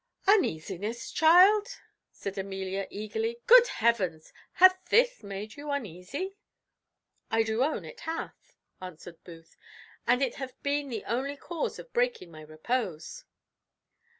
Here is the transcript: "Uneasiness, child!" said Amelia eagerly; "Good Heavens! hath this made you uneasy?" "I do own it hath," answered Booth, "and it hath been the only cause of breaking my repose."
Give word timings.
"Uneasiness, 0.25 1.11
child!" 1.11 1.79
said 2.11 2.35
Amelia 2.35 2.87
eagerly; 2.89 3.37
"Good 3.45 3.67
Heavens! 3.67 4.33
hath 4.53 4.79
this 4.89 5.21
made 5.21 5.55
you 5.55 5.69
uneasy?" 5.69 6.37
"I 7.29 7.43
do 7.43 7.63
own 7.63 7.85
it 7.85 7.99
hath," 7.99 8.55
answered 8.81 9.23
Booth, 9.23 9.55
"and 10.07 10.23
it 10.23 10.37
hath 10.37 10.59
been 10.63 10.89
the 10.89 11.05
only 11.05 11.37
cause 11.37 11.77
of 11.77 11.93
breaking 11.93 12.31
my 12.31 12.41
repose." 12.41 13.25